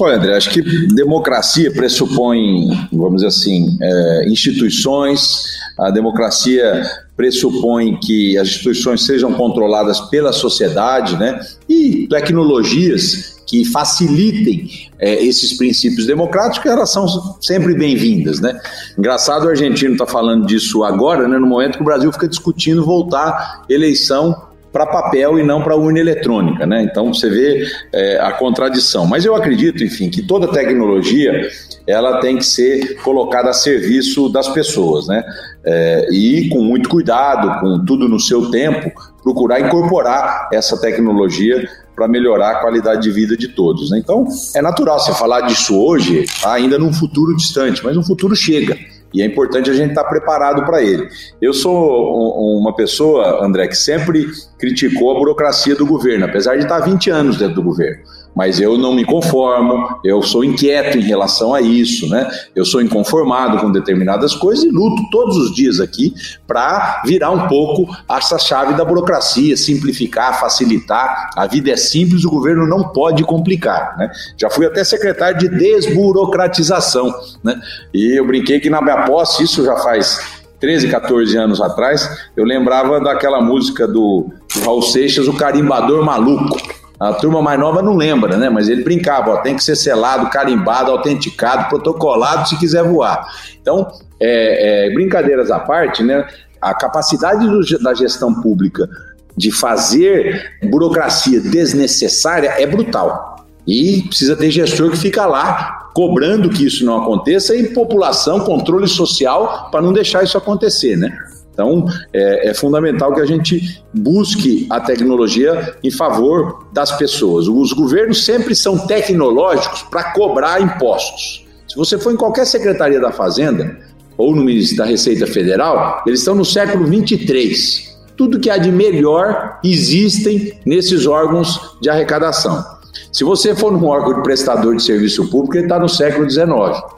Olha, 0.00 0.16
André, 0.16 0.36
acho 0.36 0.50
que 0.50 0.60
democracia 0.88 1.72
pressupõe, 1.72 2.68
vamos 2.92 3.16
dizer 3.16 3.28
assim, 3.28 3.78
é, 3.80 4.28
instituições, 4.28 5.44
a 5.78 5.90
democracia 5.90 6.82
pressupõe 7.16 7.98
que 8.00 8.36
as 8.36 8.48
instituições 8.48 9.04
sejam 9.04 9.32
controladas 9.34 10.00
pela 10.00 10.32
sociedade, 10.32 11.16
né? 11.16 11.38
E 11.68 12.08
tecnologias 12.08 13.34
que 13.46 13.64
facilitem 13.64 14.68
é, 14.98 15.24
esses 15.24 15.56
princípios 15.56 16.06
democráticos, 16.06 16.70
elas 16.70 16.90
são 16.90 17.06
sempre 17.40 17.74
bem-vindas, 17.74 18.40
né? 18.40 18.58
Engraçado 18.98 19.44
o 19.44 19.48
argentino 19.48 19.92
estar 19.92 20.06
tá 20.06 20.12
falando 20.12 20.46
disso 20.46 20.82
agora, 20.82 21.28
né? 21.28 21.38
No 21.38 21.46
momento 21.46 21.76
que 21.76 21.82
o 21.82 21.86
Brasil 21.86 22.10
fica 22.12 22.26
discutindo 22.26 22.84
voltar 22.84 23.62
eleição 23.68 24.53
para 24.74 24.86
papel 24.86 25.38
e 25.38 25.44
não 25.44 25.62
para 25.62 25.76
urna 25.76 26.00
eletrônica, 26.00 26.66
né? 26.66 26.82
Então 26.82 27.14
você 27.14 27.30
vê 27.30 27.64
é, 27.92 28.18
a 28.18 28.32
contradição. 28.32 29.06
Mas 29.06 29.24
eu 29.24 29.36
acredito, 29.36 29.84
enfim, 29.84 30.10
que 30.10 30.20
toda 30.20 30.48
tecnologia 30.48 31.48
ela 31.86 32.18
tem 32.18 32.38
que 32.38 32.44
ser 32.44 32.96
colocada 32.96 33.50
a 33.50 33.52
serviço 33.52 34.28
das 34.28 34.48
pessoas, 34.48 35.06
né? 35.06 35.22
É, 35.64 36.08
e 36.10 36.48
com 36.48 36.60
muito 36.60 36.88
cuidado, 36.88 37.60
com 37.60 37.84
tudo 37.84 38.08
no 38.08 38.18
seu 38.18 38.50
tempo, 38.50 38.90
procurar 39.22 39.60
incorporar 39.60 40.48
essa 40.52 40.76
tecnologia 40.80 41.68
para 41.94 42.08
melhorar 42.08 42.50
a 42.50 42.60
qualidade 42.60 43.02
de 43.02 43.12
vida 43.12 43.36
de 43.36 43.46
todos. 43.46 43.92
Né? 43.92 43.98
Então, 43.98 44.26
é 44.56 44.60
natural 44.60 44.98
você 44.98 45.14
falar 45.14 45.42
disso 45.42 45.80
hoje, 45.80 46.26
tá? 46.42 46.52
ainda 46.52 46.76
num 46.80 46.92
futuro 46.92 47.36
distante, 47.36 47.80
mas 47.84 47.96
um 47.96 48.02
futuro 48.02 48.34
chega. 48.34 48.76
E 49.14 49.22
é 49.22 49.24
importante 49.24 49.70
a 49.70 49.72
gente 49.72 49.90
estar 49.90 50.02
tá 50.02 50.08
preparado 50.08 50.66
para 50.66 50.82
ele. 50.82 51.08
Eu 51.40 51.54
sou 51.54 52.58
uma 52.58 52.74
pessoa, 52.74 53.44
André, 53.44 53.68
que 53.68 53.76
sempre 53.76 54.26
criticou 54.58 55.14
a 55.14 55.18
burocracia 55.18 55.76
do 55.76 55.86
governo, 55.86 56.24
apesar 56.24 56.56
de 56.56 56.64
estar 56.64 56.80
tá 56.80 56.84
20 56.84 57.10
anos 57.10 57.38
dentro 57.38 57.54
do 57.54 57.62
governo 57.62 58.02
mas 58.34 58.60
eu 58.60 58.76
não 58.76 58.92
me 58.92 59.04
conformo, 59.04 60.00
eu 60.04 60.20
sou 60.22 60.44
inquieto 60.44 60.98
em 60.98 61.02
relação 61.02 61.54
a 61.54 61.60
isso, 61.60 62.08
né? 62.08 62.28
Eu 62.54 62.64
sou 62.64 62.82
inconformado 62.82 63.58
com 63.58 63.70
determinadas 63.70 64.34
coisas 64.34 64.64
e 64.64 64.70
luto 64.70 65.02
todos 65.10 65.36
os 65.36 65.54
dias 65.54 65.80
aqui 65.80 66.12
para 66.46 67.02
virar 67.06 67.30
um 67.30 67.46
pouco 67.46 67.86
essa 68.10 68.38
chave 68.38 68.74
da 68.74 68.84
burocracia, 68.84 69.56
simplificar, 69.56 70.40
facilitar. 70.40 71.30
A 71.36 71.46
vida 71.46 71.70
é 71.70 71.76
simples, 71.76 72.24
o 72.24 72.30
governo 72.30 72.66
não 72.66 72.88
pode 72.88 73.22
complicar, 73.22 73.96
né? 73.96 74.10
Já 74.36 74.50
fui 74.50 74.66
até 74.66 74.82
secretário 74.82 75.38
de 75.38 75.48
desburocratização, 75.48 77.14
né? 77.42 77.60
E 77.92 78.18
eu 78.18 78.26
brinquei 78.26 78.58
que 78.58 78.68
na 78.68 78.82
minha 78.82 79.03
posse, 79.06 79.44
isso 79.44 79.64
já 79.64 79.76
faz 79.76 80.42
13, 80.60 80.88
14 80.88 81.36
anos 81.36 81.60
atrás, 81.60 82.08
eu 82.36 82.44
lembrava 82.44 82.98
daquela 83.00 83.40
música 83.40 83.86
do, 83.86 84.30
do 84.54 84.60
Raul 84.64 84.82
Seixas, 84.82 85.28
o 85.28 85.34
carimbador 85.34 86.04
maluco. 86.04 86.56
A 86.98 87.12
turma 87.12 87.42
mais 87.42 87.58
nova 87.60 87.82
não 87.82 87.96
lembra, 87.96 88.36
né? 88.36 88.48
Mas 88.48 88.68
ele 88.68 88.82
brincava, 88.82 89.32
ó, 89.32 89.36
tem 89.38 89.56
que 89.56 89.62
ser 89.62 89.76
selado, 89.76 90.30
carimbado, 90.30 90.90
autenticado, 90.90 91.68
protocolado 91.68 92.48
se 92.48 92.58
quiser 92.58 92.82
voar. 92.84 93.26
Então, 93.60 93.86
é, 94.18 94.86
é, 94.86 94.94
brincadeiras 94.94 95.50
à 95.50 95.58
parte, 95.58 96.02
né? 96.02 96.26
A 96.62 96.72
capacidade 96.72 97.46
do, 97.46 97.60
da 97.82 97.92
gestão 97.92 98.32
pública 98.32 98.88
de 99.36 99.50
fazer 99.50 100.52
burocracia 100.62 101.40
desnecessária 101.40 102.54
é 102.56 102.66
brutal. 102.66 103.44
E 103.66 104.02
precisa 104.08 104.36
ter 104.36 104.50
gestor 104.50 104.90
que 104.92 104.96
fica 104.96 105.26
lá 105.26 105.83
cobrando 105.94 106.50
que 106.50 106.66
isso 106.66 106.84
não 106.84 107.00
aconteça 107.00 107.54
e 107.54 107.72
população, 107.72 108.40
controle 108.40 108.88
social 108.88 109.68
para 109.70 109.80
não 109.80 109.92
deixar 109.92 110.24
isso 110.24 110.36
acontecer, 110.36 110.96
né? 110.96 111.16
Então, 111.52 111.86
é, 112.12 112.50
é, 112.50 112.54
fundamental 112.54 113.14
que 113.14 113.20
a 113.20 113.26
gente 113.26 113.80
busque 113.92 114.66
a 114.68 114.80
tecnologia 114.80 115.76
em 115.84 115.90
favor 115.90 116.66
das 116.72 116.90
pessoas. 116.98 117.46
Os 117.46 117.72
governos 117.72 118.24
sempre 118.24 118.56
são 118.56 118.76
tecnológicos 118.76 119.82
para 119.84 120.12
cobrar 120.12 120.60
impostos. 120.60 121.46
Se 121.68 121.76
você 121.76 121.96
for 121.96 122.12
em 122.12 122.16
qualquer 122.16 122.44
secretaria 122.44 123.00
da 123.00 123.12
Fazenda 123.12 123.78
ou 124.18 124.34
no 124.34 124.42
Ministério 124.42 124.78
da 124.78 124.90
Receita 124.90 125.28
Federal, 125.28 126.02
eles 126.04 126.20
estão 126.20 126.34
no 126.34 126.44
século 126.44 126.86
23. 126.86 127.94
Tudo 128.16 128.40
que 128.40 128.50
há 128.50 128.58
de 128.58 128.72
melhor 128.72 129.60
existem 129.62 130.58
nesses 130.66 131.06
órgãos 131.06 131.78
de 131.80 131.88
arrecadação. 131.88 132.64
Se 133.12 133.24
você 133.24 133.54
for 133.54 133.72
num 133.72 133.86
órgão 133.86 134.14
de 134.14 134.22
prestador 134.22 134.76
de 134.76 134.82
serviço 134.82 135.28
público, 135.30 135.56
ele 135.56 135.64
está 135.64 135.78
no 135.78 135.88
século 135.88 136.28
XIX. 136.28 136.46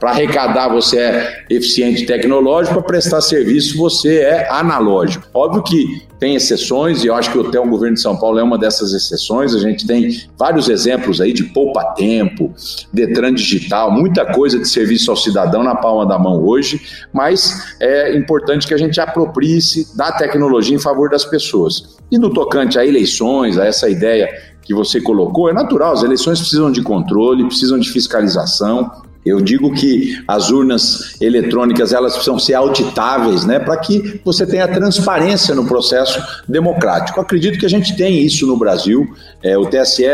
Para 0.01 0.11
arrecadar, 0.11 0.69
você 0.69 0.99
é 0.99 1.45
eficiente 1.51 2.07
tecnológico, 2.07 2.75
para 2.75 2.83
prestar 2.83 3.21
serviço, 3.21 3.77
você 3.77 4.21
é 4.21 4.49
analógico. 4.51 5.27
Óbvio 5.35 5.63
que 5.63 6.07
tem 6.19 6.35
exceções, 6.35 7.05
e 7.05 7.09
eu 7.09 7.15
acho 7.15 7.31
que 7.31 7.39
até 7.39 7.61
o 7.61 7.69
governo 7.69 7.95
de 7.95 8.01
São 8.01 8.17
Paulo 8.17 8.39
é 8.39 8.43
uma 8.43 8.57
dessas 8.57 8.93
exceções. 8.93 9.55
A 9.55 9.59
gente 9.59 9.87
tem 9.87 10.23
vários 10.39 10.69
exemplos 10.69 11.21
aí 11.21 11.33
de 11.33 11.45
poupa-tempo, 11.45 12.55
Detran 12.93 13.35
digital, 13.35 13.91
muita 13.91 14.25
coisa 14.33 14.59
de 14.59 14.67
serviço 14.67 15.11
ao 15.11 15.17
cidadão 15.17 15.63
na 15.63 15.75
palma 15.75 16.07
da 16.07 16.19
mão 16.19 16.43
hoje, 16.43 16.81
mas 17.13 17.77
é 17.81 18.17
importante 18.17 18.67
que 18.67 18.75
a 18.75 18.79
gente 18.79 19.01
aproprie-se 19.01 19.97
da 19.97 20.11
tecnologia 20.13 20.75
em 20.75 20.81
favor 20.81 21.11
das 21.11 21.25
pessoas. 21.25 21.97
E 22.11 22.19
no 22.19 22.33
tocante 22.33 22.79
a 22.79 22.87
eleições, 22.87 23.59
a 23.59 23.67
essa 23.67 23.89
ideia 23.89 24.29
que 24.67 24.75
você 24.75 25.01
colocou, 25.01 25.49
é 25.49 25.53
natural, 25.53 25.93
as 25.93 26.03
eleições 26.03 26.41
precisam 26.41 26.73
de 26.73 26.83
controle, 26.83 27.47
precisam 27.47 27.79
de 27.79 27.89
fiscalização. 27.89 28.91
Eu 29.25 29.41
digo 29.41 29.75
que 29.75 30.23
as 30.29 30.51
urnas 30.51 31.21
eletrônicas 31.21 31.93
elas 31.93 32.13
precisam 32.13 32.39
ser 32.39 32.55
auditáveis, 32.55 33.45
né, 33.45 33.59
para 33.59 33.77
que 33.77 34.21
você 34.25 34.47
tenha 34.47 34.69
transparência 34.69 35.53
no 35.53 35.67
processo 35.67 36.23
democrático. 36.49 37.21
Acredito 37.21 37.59
que 37.59 37.67
a 37.67 37.69
gente 37.69 37.97
tem 37.97 38.25
isso 38.25 38.47
no 38.47 38.57
Brasil. 38.57 39.05
É, 39.43 39.59
o 39.59 39.67
TSE 39.67 40.05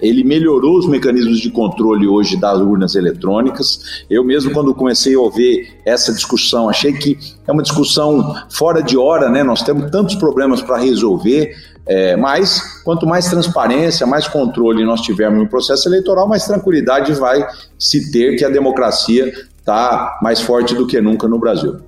ele 0.00 0.22
melhorou 0.22 0.78
os 0.78 0.88
mecanismos 0.88 1.40
de 1.40 1.50
controle 1.50 2.06
hoje 2.06 2.36
das 2.36 2.60
urnas 2.60 2.94
eletrônicas. 2.94 4.04
Eu 4.08 4.22
mesmo 4.22 4.52
quando 4.52 4.72
comecei 4.72 5.16
a 5.16 5.20
ouvir 5.20 5.72
essa 5.84 6.12
discussão 6.12 6.68
achei 6.68 6.92
que 6.92 7.18
é 7.48 7.50
uma 7.50 7.62
discussão 7.62 8.36
fora 8.50 8.80
de 8.80 8.96
hora, 8.96 9.28
né? 9.28 9.42
Nós 9.42 9.62
temos 9.62 9.90
tantos 9.90 10.14
problemas 10.14 10.62
para 10.62 10.78
resolver. 10.78 11.56
É, 11.86 12.14
mas 12.14 12.69
quanto 12.84 13.06
mais 13.06 13.28
transparência, 13.28 14.06
mais 14.06 14.26
controle 14.26 14.84
nós 14.84 15.00
tivermos 15.00 15.38
no 15.38 15.48
processo 15.48 15.88
eleitoral, 15.88 16.28
mais 16.28 16.44
tranquilidade 16.46 17.12
vai 17.14 17.44
se 17.78 18.10
ter 18.10 18.36
que 18.36 18.44
a 18.44 18.48
democracia 18.48 19.32
está 19.58 20.18
mais 20.22 20.40
forte 20.40 20.74
do 20.74 20.86
que 20.86 21.00
nunca 21.00 21.28
no 21.28 21.38
Brasil. 21.38 21.78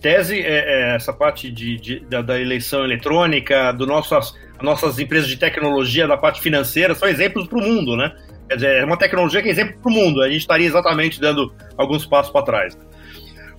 Tese 0.00 0.38
é, 0.38 0.92
é 0.92 0.94
essa 0.94 1.12
parte 1.12 1.50
de, 1.50 1.76
de 1.78 2.00
da, 2.00 2.22
da, 2.22 2.40
eleição 2.40 2.84
eletrônica, 2.84 3.72
do 3.72 3.86
nossas, 3.86 4.34
nossas 4.60 4.98
empresas 4.98 5.28
de 5.28 5.36
tecnologia, 5.36 6.06
da 6.06 6.16
parte 6.16 6.40
financeira, 6.40 6.94
são 6.94 7.08
exemplos 7.08 7.48
para 7.48 7.58
o 7.58 7.62
mundo, 7.62 7.96
né? 7.96 8.12
Quer 8.48 8.54
dizer, 8.54 8.76
é 8.76 8.84
uma 8.84 8.96
tecnologia 8.96 9.42
que 9.42 9.48
é 9.48 9.50
exemplo 9.50 9.78
para 9.82 9.90
o 9.90 9.94
mundo. 9.94 10.22
A 10.22 10.28
gente 10.28 10.42
estaria 10.42 10.66
exatamente 10.66 11.20
dando 11.20 11.52
alguns 11.76 12.06
passos 12.06 12.30
para 12.30 12.42
trás. 12.42 12.78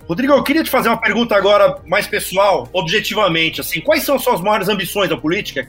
Rodrigo, 0.08 0.32
eu 0.32 0.42
queria 0.42 0.64
te 0.64 0.70
fazer 0.70 0.88
uma 0.88 0.98
pergunta 0.98 1.36
agora 1.36 1.82
mais 1.86 2.06
pessoal, 2.06 2.66
objetivamente, 2.72 3.60
assim, 3.60 3.80
quais 3.82 4.02
são 4.02 4.16
as 4.16 4.22
suas 4.22 4.40
maiores 4.40 4.68
ambições 4.68 5.10
da 5.10 5.18
política? 5.18 5.68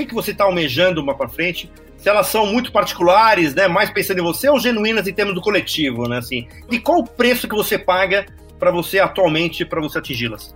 Que, 0.00 0.06
que 0.06 0.14
você 0.14 0.30
está 0.30 0.44
almejando 0.44 1.00
uma 1.00 1.14
para 1.14 1.28
frente? 1.28 1.70
Se 1.98 2.08
elas 2.08 2.28
são 2.28 2.46
muito 2.46 2.72
particulares, 2.72 3.54
né, 3.54 3.68
mais 3.68 3.90
pensando 3.90 4.20
em 4.20 4.22
você, 4.22 4.48
ou 4.48 4.58
genuínas 4.58 5.06
em 5.06 5.12
termos 5.12 5.34
do 5.34 5.40
coletivo, 5.40 6.08
né, 6.08 6.18
assim? 6.18 6.48
E 6.70 6.78
qual 6.78 7.00
o 7.00 7.04
preço 7.04 7.46
que 7.46 7.54
você 7.54 7.78
paga 7.78 8.24
para 8.58 8.70
você 8.70 8.98
atualmente 8.98 9.64
para 9.64 9.80
você 9.80 9.98
atingi-las? 9.98 10.54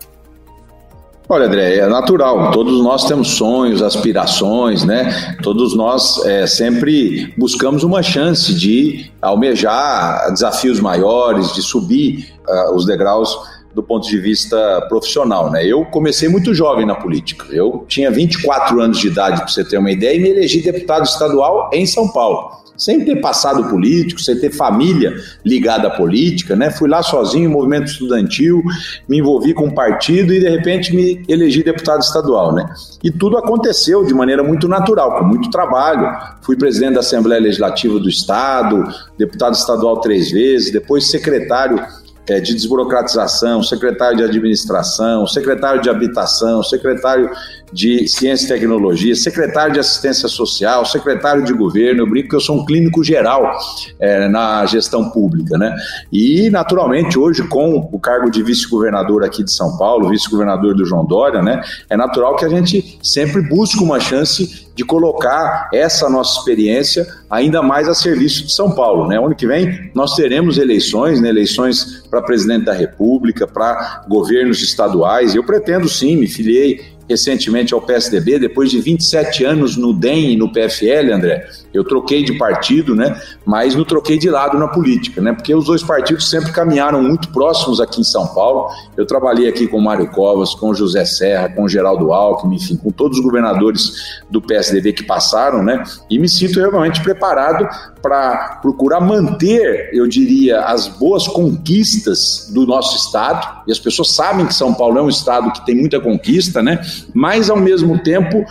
Olha, 1.27 1.47
André, 1.47 1.77
é 1.79 1.87
natural. 1.87 2.51
Todos 2.51 2.83
nós 2.83 3.05
temos 3.07 3.29
sonhos, 3.29 3.83
aspirações, 3.83 4.85
né? 4.85 5.37
Todos 5.43 5.75
nós 5.75 6.23
é, 6.25 6.47
sempre 6.47 7.33
buscamos 7.39 7.83
uma 7.83 8.03
chance 8.03 8.55
de 8.55 9.11
almejar 9.23 10.31
desafios 10.33 10.81
maiores, 10.81 11.55
de 11.55 11.63
subir 11.63 12.31
uh, 12.47 12.75
os 12.75 12.85
degraus 12.85 13.39
do 13.75 13.83
ponto 13.83 14.09
de 14.09 14.19
vista 14.19 14.87
profissional, 14.89 15.51
né? 15.51 15.67
Eu 15.67 15.85
comecei 15.87 16.29
muito 16.29 16.55
jovem 16.55 16.87
na 16.87 16.95
política. 16.95 17.47
Eu 17.51 17.85
tinha 17.89 18.11
24 18.11 18.81
anos 18.81 18.99
de 18.99 19.09
idade, 19.09 19.39
para 19.39 19.49
você 19.49 19.65
ter 19.65 19.79
uma 19.79 19.91
ideia, 19.91 20.17
e 20.17 20.21
me 20.21 20.29
elegi 20.29 20.61
deputado 20.63 21.05
estadual 21.05 21.71
em 21.73 21.85
São 21.85 22.09
Paulo 22.09 22.65
sem 22.77 23.05
ter 23.05 23.21
passado 23.21 23.69
político, 23.69 24.21
sem 24.21 24.39
ter 24.39 24.51
família 24.51 25.15
ligada 25.45 25.89
à 25.89 25.91
política, 25.91 26.57
né? 26.57 26.71
Fui 26.71 26.89
lá 26.89 27.03
sozinho, 27.03 27.51
movimento 27.51 27.87
estudantil, 27.87 28.63
me 29.09 29.19
envolvi 29.19 29.55
com 29.55 29.67
um 29.67 29.75
partido 29.75 30.33
e 30.33 30.41
de 30.41 30.49
repente 30.49 30.95
me 30.95 31.23
elegi 31.29 31.63
deputado 31.63 32.03
estadual, 32.03 32.53
né? 32.53 32.67
E 33.03 33.11
tudo 33.11 33.37
aconteceu 33.37 34.05
de 34.05 34.13
maneira 34.13 34.43
muito 34.43 34.69
natural, 34.69 35.19
com 35.19 35.25
muito 35.25 35.51
trabalho. 35.51 36.11
Fui 36.43 36.57
presidente 36.57 36.95
da 36.95 37.01
Assembleia 37.01 37.41
Legislativa 37.41 37.99
do 37.99 38.09
Estado, 38.09 38.85
deputado 39.17 39.55
estadual 39.55 40.01
três 40.01 40.31
vezes, 40.31 40.73
depois 40.73 41.07
secretário 41.07 41.81
é, 42.29 42.41
de 42.41 42.55
desburocratização, 42.55 43.63
secretário 43.63 44.17
de 44.19 44.25
administração, 44.25 45.27
secretário 45.27 45.83
de 45.83 45.91
habitação, 45.91 46.63
secretário 46.63 47.31
de 47.75 48.07
Ciência 48.07 48.47
e 48.47 48.49
Tecnologia, 48.49 49.15
secretário 49.17 49.75
de 49.75 49.81
Assistência 49.81 50.29
Social, 50.29 50.87
secretário 50.87 51.43
de 51.43 51.53
Governo. 51.53 52.03
Eu 52.03 52.07
brinco 52.09 52.29
que 52.29 52.37
eu 52.37 52.41
sou 52.41 52.61
um 52.61 52.65
clínico 52.65 53.03
geral 53.03 53.51
é, 53.99 54.29
na 54.29 54.65
gestão 54.65 55.11
pública, 55.11 55.59
né? 55.59 55.75
E, 56.13 56.49
naturalmente, 56.51 57.19
hoje, 57.19 57.43
com 57.49 57.89
o 57.93 57.99
cargo 57.99 58.31
de 58.31 58.43
vice-governador 58.43 59.25
aqui 59.25 59.43
de 59.43 59.53
São 59.53 59.77
Paulo, 59.77 60.09
vice-governador 60.09 60.75
do 60.75 60.87
João 60.87 61.05
Dória, 61.05 61.43
né? 61.43 61.63
É 61.91 61.97
natural 61.97 62.37
que 62.37 62.45
a 62.45 62.49
gente 62.49 62.99
sempre 63.03 63.43
busque 63.43 63.83
uma 63.83 63.99
chance 63.99 64.65
de 64.75 64.85
colocar 64.85 65.69
essa 65.73 66.09
nossa 66.09 66.39
experiência 66.39 67.07
ainda 67.31 67.63
mais 67.63 67.89
a 67.89 67.95
serviço 67.95 68.45
de 68.45 68.53
São 68.53 68.73
Paulo. 68.73 69.07
Né? 69.07 69.19
Ano 69.19 69.35
que 69.35 69.47
vem 69.47 69.91
nós 69.95 70.15
teremos 70.15 70.59
eleições, 70.59 71.21
né? 71.21 71.29
eleições 71.29 72.03
para 72.11 72.21
presidente 72.21 72.65
da 72.65 72.73
República, 72.73 73.47
para 73.47 74.05
governos 74.09 74.63
estaduais. 74.63 75.35
Eu 75.35 75.45
pretendo 75.45 75.89
sim, 75.89 76.17
me 76.17 76.27
filiei 76.27 76.94
recentemente 77.09 77.75
ao 77.75 77.81
PSDB, 77.81 78.39
depois 78.39 78.71
de 78.71 78.81
27 78.81 79.45
anos 79.45 79.77
no 79.77 79.93
DEM 79.93 80.33
e 80.33 80.37
no 80.37 80.51
PFL, 80.51 81.13
André, 81.13 81.49
eu 81.73 81.85
troquei 81.85 82.25
de 82.25 82.35
partido, 82.39 82.95
né? 82.95 83.21
Mas 83.45 83.75
não 83.75 83.85
troquei 83.85 84.19
de 84.19 84.31
lado 84.31 84.59
na 84.59 84.69
política, 84.69 85.21
né? 85.21 85.33
Porque 85.33 85.55
os 85.55 85.67
dois 85.67 85.83
partidos 85.83 86.29
sempre 86.31 86.53
caminharam 86.53 87.03
muito 87.03 87.29
próximos 87.29 87.81
aqui 87.81 88.01
em 88.01 88.05
São 88.05 88.27
Paulo. 88.29 88.71
Eu 88.97 89.07
trabalhei 89.07 89.49
aqui 89.49 89.67
com 89.67 89.81
Mário 89.81 90.09
Covas, 90.11 90.55
com 90.55 90.75
José 90.75 91.05
Serra, 91.05 91.49
com 91.49 91.69
Geraldo 91.69 92.13
Alckmin, 92.13 92.57
enfim, 92.57 92.77
com 92.77 92.91
todos 92.91 93.19
os 93.19 93.25
governadores 93.25 94.23
do 94.31 94.41
PSDB 94.41 94.93
que 94.93 95.03
passaram, 95.03 95.63
né? 95.63 95.83
E 96.09 96.19
me 96.19 96.29
sinto 96.29 96.59
realmente 96.59 97.03
preparado 97.03 97.69
para 98.05 98.59
procurar 98.61 99.01
manter, 99.01 99.89
eu 99.95 100.07
diria, 100.07 100.61
as 100.61 100.87
boas 100.87 101.27
conquistas 101.27 102.51
do 102.53 102.67
nosso 102.67 102.99
estado. 102.99 103.63
E 103.67 103.73
as 103.73 103.79
pessoas 103.79 104.11
sabem 104.11 104.45
que 104.45 104.53
São 104.53 104.75
Paulo 104.75 104.99
é 104.99 105.03
um 105.03 105.09
estado 105.09 105.51
que 105.51 105.65
tem 105.65 105.75
muita 105.75 105.99
conquista, 105.99 106.63
né? 106.63 106.83
Mas 107.15 107.49
ao 107.49 107.57
mesmo 107.57 107.99
tempo 108.03 108.45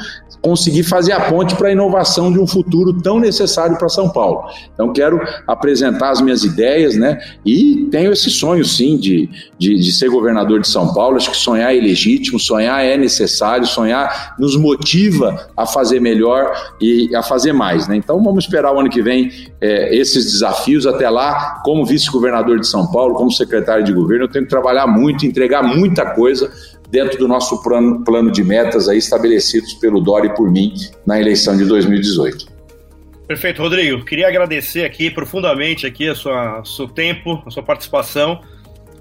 conseguir 0.43 0.83
fazer 0.83 1.13
a 1.13 1.21
ponte 1.21 1.55
para 1.55 1.69
a 1.69 1.71
inovação 1.71 2.29
de 2.29 2.37
um 2.37 2.45
futuro 2.45 2.91
tão 3.01 3.17
necessário 3.17 3.77
para 3.77 3.87
São 3.87 4.09
Paulo. 4.09 4.43
Então, 4.73 4.91
quero 4.91 5.21
apresentar 5.47 6.09
as 6.09 6.19
minhas 6.19 6.43
ideias, 6.43 6.95
né? 6.97 7.17
E 7.45 7.87
tenho 7.89 8.11
esse 8.11 8.29
sonho, 8.29 8.65
sim, 8.65 8.97
de, 8.97 9.29
de, 9.57 9.75
de, 9.75 9.91
ser 9.93 10.09
governador 10.09 10.59
de 10.59 10.67
São 10.67 10.93
Paulo. 10.93 11.15
Acho 11.15 11.31
que 11.31 11.37
sonhar 11.37 11.73
é 11.73 11.79
legítimo, 11.79 12.37
sonhar 12.37 12.83
é 12.83 12.97
necessário, 12.97 13.65
sonhar 13.65 14.35
nos 14.37 14.57
motiva 14.57 15.47
a 15.55 15.65
fazer 15.65 16.01
melhor 16.01 16.53
e 16.81 17.15
a 17.15 17.23
fazer 17.23 17.53
mais, 17.53 17.87
né? 17.87 17.95
Então, 17.95 18.21
vamos 18.21 18.43
esperar 18.43 18.75
o 18.75 18.79
ano 18.79 18.89
que 18.89 19.01
vem 19.01 19.31
é, 19.61 19.95
esses 19.95 20.25
desafios. 20.25 20.85
Até 20.85 21.09
lá, 21.09 21.61
como 21.63 21.85
vice-governador 21.85 22.59
de 22.59 22.67
São 22.67 22.91
Paulo, 22.91 23.15
como 23.15 23.31
secretário 23.31 23.85
de 23.85 23.93
governo, 23.93 24.25
eu 24.25 24.29
tenho 24.29 24.43
que 24.43 24.49
trabalhar 24.49 24.87
muito, 24.87 25.25
entregar 25.25 25.63
muita 25.63 26.05
coisa 26.05 26.51
dentro 26.93 27.17
do 27.17 27.27
nosso 27.27 27.59
plano, 27.63 28.03
plano 28.03 28.31
de 28.31 28.43
metas 28.43 28.87
aí 28.87 28.99
estabelecidos 28.99 29.73
pelo 29.73 29.99
Dori 29.99 30.27
e 30.27 30.35
por 30.35 30.51
mim 30.51 30.71
na 31.07 31.19
eleição 31.19 31.57
de 31.57 31.65
2018. 31.65 32.45
Perfeito, 33.27 33.63
Rodrigo. 33.63 34.05
Queria 34.05 34.27
agradecer 34.27 34.85
aqui 34.85 35.09
profundamente 35.09 35.87
aqui 35.87 36.07
a 36.07 36.13
sua 36.13 36.63
seu 36.63 36.87
tempo, 36.87 37.41
a 37.47 37.49
sua 37.49 37.63
participação. 37.63 38.41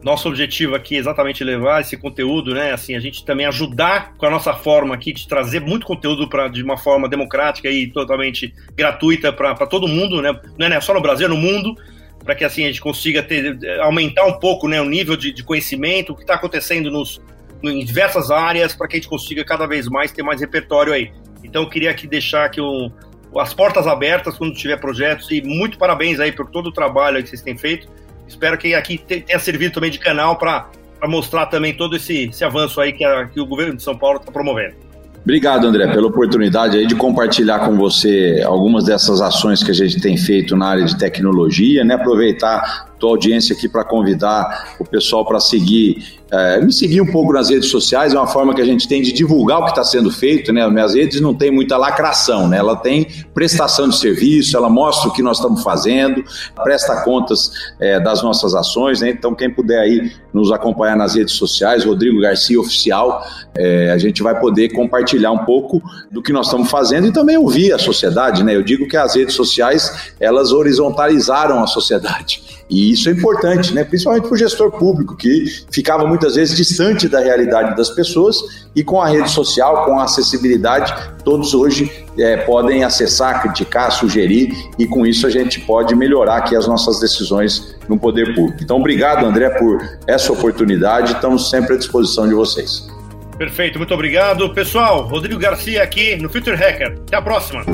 Nosso 0.03 0.27
objetivo 0.27 0.75
aqui 0.75 0.97
é 0.97 1.01
exatamente 1.01 1.45
levar 1.45 1.83
esse 1.83 1.95
conteúdo, 1.99 2.55
né? 2.55 2.73
Assim, 2.73 2.95
a 2.95 2.99
gente 3.01 3.27
também 3.27 3.45
ajudar 3.45 4.15
com 4.17 4.25
a 4.25 4.31
nossa 4.31 4.55
forma 4.55 4.95
aqui 4.95 5.13
de 5.13 5.29
trazer 5.29 5.61
muito 5.61 5.85
conteúdo 5.85 6.27
para 6.27 6.49
de 6.49 6.63
uma 6.63 6.79
forma 6.79 7.07
democrática 7.11 7.69
e 7.69 7.89
totalmente 7.89 8.55
gratuita 8.75 9.31
para 9.35 9.67
todo 9.67 9.87
mundo, 9.87 10.23
né? 10.23 10.33
Não 10.59 10.67
é 10.67 10.71
né, 10.71 10.81
só 10.81 10.95
no 10.95 11.03
Brasil, 11.03 11.27
é 11.27 11.29
no 11.29 11.37
mundo, 11.37 11.77
para 12.25 12.35
que 12.35 12.43
assim 12.43 12.65
a 12.65 12.69
gente 12.69 12.81
consiga 12.81 13.23
ter, 13.23 13.59
aumentar 13.81 14.25
um 14.25 14.39
pouco 14.39 14.67
né, 14.67 14.81
o 14.81 14.87
nível 14.87 15.15
de, 15.15 15.31
de 15.31 15.45
conhecimento, 15.45 16.15
o 16.15 16.17
que 16.17 16.23
está 16.23 16.35
acontecendo 16.35 16.91
nos, 16.91 17.21
em 17.63 17.85
diversas 17.85 18.31
áreas 18.31 18.75
para 18.75 18.89
que 18.89 18.97
a 18.97 18.99
gente 18.99 19.09
consiga 19.09 19.45
cada 19.45 19.67
vez 19.67 19.89
mais 19.89 20.11
ter 20.11 20.23
mais 20.23 20.41
repertório 20.41 20.93
aí. 20.93 21.13
Então 21.45 21.63
eu 21.63 21.69
queria 21.69 21.91
aqui 21.91 22.07
deixar 22.07 22.45
aqui 22.45 22.61
um, 22.61 22.91
as 23.39 23.55
portas 23.55 23.87
abertas 23.87 24.37
quando 24.37 24.55
tiver 24.55 24.79
projetos 24.79 25.31
e 25.31 25.43
muito 25.43 25.79
parabéns 25.79 26.21
aí 26.21 26.33
por 26.33 26.51
todo 26.51 26.69
o 26.69 26.73
trabalho 26.73 27.23
que 27.23 27.29
vocês 27.29 27.43
têm 27.43 27.57
feito. 27.57 27.89
Espero 28.27 28.57
que 28.57 28.75
aqui 28.75 28.99
tenha 28.99 29.39
servido 29.39 29.75
também 29.75 29.91
de 29.91 29.99
canal 29.99 30.37
para 30.37 30.69
mostrar 31.05 31.47
também 31.47 31.75
todo 31.75 31.97
esse, 31.97 32.29
esse 32.29 32.45
avanço 32.45 32.81
aí 32.81 32.93
que, 32.93 33.05
a, 33.05 33.27
que 33.27 33.41
o 33.41 33.47
governo 33.47 33.77
de 33.77 33.83
São 33.83 33.97
Paulo 33.97 34.19
está 34.19 34.31
promovendo. 34.31 34.75
Obrigado, 35.23 35.67
André, 35.69 35.87
pela 35.93 36.09
oportunidade 36.09 36.77
aí 36.77 36.85
de 36.85 36.97
compartilhar 36.97 37.61
com 37.61 37.77
você 37.77 38.43
algumas 38.45 38.85
dessas 38.85 39.21
ações 39.21 39.63
que 39.63 39.71
a 39.71 39.75
gente 39.75 40.01
tem 40.01 40.17
feito 40.17 40.57
na 40.57 40.67
área 40.67 40.85
de 40.85 40.99
tecnologia, 40.99 41.85
né? 41.85 41.95
Aproveitar 41.95 42.92
tua 43.03 43.11
audiência 43.11 43.53
aqui 43.53 43.69
para 43.69 43.83
convidar 43.83 44.77
o 44.79 44.85
pessoal 44.85 45.27
para 45.27 45.41
seguir 45.41 46.23
é, 46.33 46.59
me 46.63 46.73
seguir 46.73 47.03
um 47.03 47.13
pouco 47.13 47.31
nas 47.31 47.51
redes 47.51 47.69
sociais, 47.69 48.15
é 48.15 48.17
uma 48.17 48.27
forma 48.27 48.55
que 48.55 48.61
a 48.63 48.65
gente 48.65 48.89
tem 48.89 49.03
de 49.03 49.13
divulgar 49.13 49.59
o 49.59 49.65
que 49.65 49.71
está 49.71 49.85
sendo 49.85 50.11
feito, 50.11 50.51
né? 50.51 50.65
As 50.65 50.73
minhas 50.73 50.95
redes 50.95 51.21
não 51.21 51.35
tem 51.35 51.51
muita 51.51 51.77
lacração, 51.77 52.49
né? 52.49 52.57
Ela 52.57 52.75
tem 52.75 53.07
prestação 53.35 53.87
de 53.87 53.99
serviço, 53.99 54.57
ela 54.57 54.71
mostra 54.71 55.11
o 55.11 55.13
que 55.13 55.21
nós 55.21 55.37
estamos 55.37 55.63
fazendo, 55.63 56.25
presta 56.65 57.03
contas 57.03 57.53
é, 57.79 58.01
das 58.01 58.23
nossas 58.23 58.55
ações, 58.55 59.03
né? 59.03 59.11
Então, 59.11 59.35
quem 59.35 59.51
puder 59.51 59.79
aí 59.79 60.11
nos 60.33 60.51
acompanhar 60.51 60.97
nas 60.97 61.17
redes 61.17 61.35
sociais, 61.35 61.85
Rodrigo 61.85 62.19
Garcia 62.19 62.59
Oficial, 62.59 63.23
é, 63.55 63.91
a 63.91 63.99
gente 63.99 64.23
vai 64.23 64.41
poder 64.41 64.73
compartilhar 64.73 65.33
um 65.33 65.45
pouco 65.45 65.83
do 66.11 66.23
que 66.23 66.33
nós 66.33 66.47
estamos 66.47 66.71
fazendo 66.71 67.09
e 67.09 67.13
também 67.13 67.37
ouvir 67.37 67.75
a 67.75 67.79
sociedade, 67.79 68.43
né? 68.43 68.57
Eu 68.57 68.63
digo 68.63 68.89
que 68.89 68.97
as 68.97 69.15
redes 69.15 69.35
sociais, 69.35 70.15
elas 70.19 70.51
horizontalizaram 70.51 71.63
a 71.63 71.67
sociedade. 71.67 72.52
E 72.73 72.91
isso 72.91 73.11
é 73.11 73.13
importante, 73.13 73.75
né? 73.75 73.85
principalmente 73.85 74.23
para 74.23 74.33
o 74.33 74.37
gestor 74.37 74.71
público, 74.71 75.15
que 75.15 75.45
ficava 75.71 76.07
muitas 76.07 76.37
vezes 76.37 76.57
distante 76.57 77.07
da 77.07 77.21
realidade 77.21 77.77
das 77.77 77.91
pessoas, 77.91 78.37
e 78.75 78.83
com 78.83 78.99
a 78.99 79.09
rede 79.09 79.31
social, 79.31 79.85
com 79.85 79.99
a 79.99 80.05
acessibilidade, 80.05 80.95
todos 81.23 81.53
hoje 81.53 81.93
é, 82.19 82.39
podem 82.39 82.83
acessar, 82.83 83.43
criticar, 83.43 83.93
sugerir, 83.93 84.51
e 84.79 84.87
com 84.87 85.07
isso 85.07 85.27
a 85.27 85.31
gente 85.31 85.61
pode 85.61 85.95
melhorar 85.95 86.39
aqui 86.39 86.57
as 86.57 86.67
nossas 86.67 86.99
decisões 86.99 87.77
no 87.87 87.99
poder 87.99 88.35
público. 88.35 88.63
Então, 88.63 88.79
obrigado, 88.79 89.27
André, 89.27 89.51
por 89.51 89.79
essa 90.07 90.33
oportunidade, 90.33 91.13
estamos 91.13 91.51
sempre 91.51 91.75
à 91.75 91.77
disposição 91.77 92.27
de 92.27 92.33
vocês. 92.33 92.89
Perfeito, 93.37 93.79
muito 93.79 93.93
obrigado. 93.93 94.49
Pessoal, 94.55 95.07
Rodrigo 95.09 95.39
Garcia 95.39 95.83
aqui 95.83 96.17
no 96.17 96.31
Future 96.31 96.57
Hacker. 96.57 96.99
Até 97.07 97.17
a 97.17 97.23
próxima. 97.23 97.65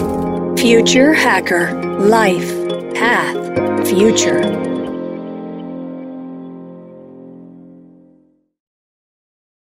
Future 0.57 1.15
Hacker 1.15 1.73
Life 2.01 2.53
Path 2.99 3.87
Future 3.87 4.68